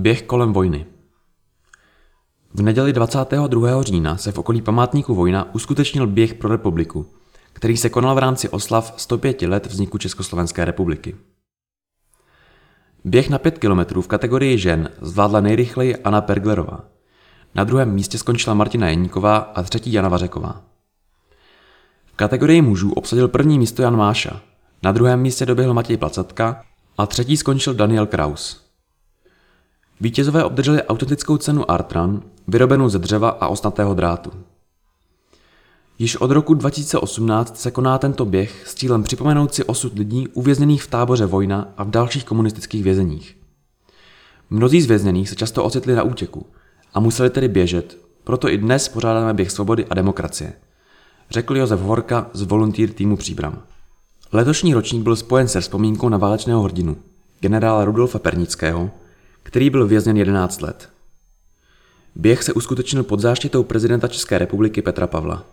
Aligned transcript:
Běh 0.00 0.22
kolem 0.22 0.52
vojny 0.52 0.86
V 2.54 2.62
neděli 2.62 2.92
22. 2.92 3.82
října 3.82 4.16
se 4.16 4.32
v 4.32 4.38
okolí 4.38 4.62
památníku 4.62 5.14
Vojna 5.14 5.54
uskutečnil 5.54 6.06
běh 6.06 6.34
pro 6.34 6.48
republiku, 6.48 7.06
který 7.52 7.76
se 7.76 7.88
konal 7.88 8.14
v 8.14 8.18
rámci 8.18 8.48
oslav 8.48 8.94
105 8.96 9.42
let 9.42 9.66
vzniku 9.66 9.98
Československé 9.98 10.64
republiky. 10.64 11.16
Běh 13.04 13.30
na 13.30 13.38
5 13.38 13.58
kilometrů 13.58 14.02
v 14.02 14.08
kategorii 14.08 14.58
žen 14.58 14.90
zvládla 15.00 15.40
nejrychleji 15.40 15.96
Anna 15.96 16.20
Perglerová. 16.20 16.84
Na 17.54 17.64
druhém 17.64 17.92
místě 17.94 18.18
skončila 18.18 18.54
Martina 18.54 18.88
Jeníková 18.88 19.36
a 19.36 19.62
třetí 19.62 19.92
Jana 19.92 20.08
Vařeková. 20.08 20.62
V 22.06 22.16
kategorii 22.16 22.62
mužů 22.62 22.92
obsadil 22.92 23.28
první 23.28 23.58
místo 23.58 23.82
Jan 23.82 23.96
Máša, 23.96 24.40
na 24.82 24.92
druhém 24.92 25.20
místě 25.20 25.46
doběhl 25.46 25.74
Matěj 25.74 25.96
Placatka 25.96 26.62
a 26.98 27.06
třetí 27.06 27.36
skončil 27.36 27.74
Daniel 27.74 28.06
Kraus. 28.06 28.69
Vítězové 30.00 30.44
obdrželi 30.44 30.82
autentickou 30.82 31.36
cenu 31.36 31.70
Artran, 31.70 32.22
vyrobenou 32.48 32.88
ze 32.88 32.98
dřeva 32.98 33.28
a 33.28 33.48
osnatého 33.48 33.94
drátu. 33.94 34.30
Již 35.98 36.16
od 36.16 36.30
roku 36.30 36.54
2018 36.54 37.60
se 37.60 37.70
koná 37.70 37.98
tento 37.98 38.24
běh 38.24 38.68
s 38.68 38.74
cílem 38.74 39.02
připomenout 39.02 39.54
si 39.54 39.64
osud 39.64 39.98
lidí 39.98 40.28
uvězněných 40.28 40.82
v 40.82 40.90
táboře 40.90 41.26
Vojna 41.26 41.68
a 41.76 41.84
v 41.84 41.90
dalších 41.90 42.24
komunistických 42.24 42.82
vězeních. 42.82 43.36
Mnozí 44.50 44.82
z 44.82 44.86
vězněných 44.86 45.28
se 45.28 45.36
často 45.36 45.64
ocitli 45.64 45.94
na 45.94 46.02
útěku 46.02 46.46
a 46.94 47.00
museli 47.00 47.30
tedy 47.30 47.48
běžet, 47.48 47.98
proto 48.24 48.48
i 48.48 48.58
dnes 48.58 48.88
pořádáme 48.88 49.34
běh 49.34 49.50
svobody 49.50 49.86
a 49.86 49.94
demokracie, 49.94 50.52
řekl 51.30 51.56
Josef 51.56 51.80
Horka 51.80 52.30
z 52.32 52.42
volunteer 52.42 52.90
týmu 52.90 53.16
Příbram. 53.16 53.62
Letošní 54.32 54.74
ročník 54.74 55.02
byl 55.02 55.16
spojen 55.16 55.48
se 55.48 55.60
vzpomínkou 55.60 56.08
na 56.08 56.18
válečného 56.18 56.62
hrdinu, 56.62 56.96
generála 57.40 57.84
Rudolfa 57.84 58.18
Pernického, 58.18 58.90
který 59.50 59.70
byl 59.70 59.86
vězněn 59.86 60.16
11 60.16 60.60
let. 60.60 60.88
Běh 62.16 62.42
se 62.42 62.52
uskutečnil 62.52 63.02
pod 63.04 63.20
záštitou 63.20 63.62
prezidenta 63.62 64.08
České 64.08 64.38
republiky 64.38 64.82
Petra 64.82 65.06
Pavla. 65.06 65.46